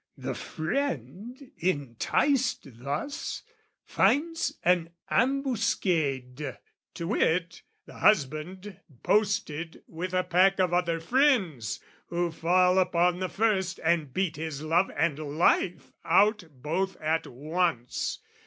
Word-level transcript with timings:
The 0.17 0.33
friend, 0.33 1.39
enticed 1.57 2.67
thus, 2.79 3.43
finds 3.85 4.57
an 4.63 4.89
ambuscade, 5.11 6.57
To 6.95 7.07
wit, 7.07 7.61
the 7.85 7.93
husband 7.99 8.79
posted 9.03 9.83
with 9.87 10.15
a 10.15 10.23
pack 10.23 10.59
Of 10.59 10.73
other 10.73 10.99
friends, 10.99 11.79
who 12.07 12.31
fall 12.31 12.79
upon 12.79 13.19
the 13.19 13.29
first 13.29 13.79
And 13.83 14.11
beat 14.11 14.37
his 14.37 14.63
love 14.63 14.89
and 14.97 15.19
life 15.37 15.91
out 16.03 16.45
both 16.51 16.99
at 16.99 17.27
once. 17.27 18.17